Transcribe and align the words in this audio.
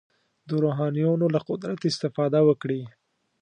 د 0.47 0.49
روحانیونو 0.63 1.25
له 1.35 1.39
قدرت 1.49 1.79
استفاده 1.91 2.39
وکړي. 2.47 2.81